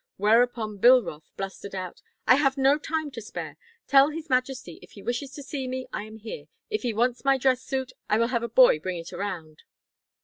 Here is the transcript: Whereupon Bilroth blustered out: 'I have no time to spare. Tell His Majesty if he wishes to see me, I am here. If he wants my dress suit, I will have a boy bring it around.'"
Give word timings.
Whereupon 0.17 0.79
Bilroth 0.79 1.29
blustered 1.37 1.75
out: 1.75 2.01
'I 2.25 2.35
have 2.37 2.57
no 2.57 2.79
time 2.79 3.11
to 3.11 3.21
spare. 3.21 3.55
Tell 3.85 4.09
His 4.09 4.31
Majesty 4.31 4.79
if 4.81 4.93
he 4.93 5.03
wishes 5.03 5.29
to 5.33 5.43
see 5.43 5.67
me, 5.67 5.85
I 5.93 6.05
am 6.05 6.17
here. 6.17 6.45
If 6.71 6.81
he 6.81 6.91
wants 6.91 7.23
my 7.23 7.37
dress 7.37 7.61
suit, 7.61 7.91
I 8.09 8.17
will 8.17 8.29
have 8.29 8.41
a 8.41 8.49
boy 8.49 8.79
bring 8.79 8.97
it 8.97 9.13
around.'" 9.13 9.61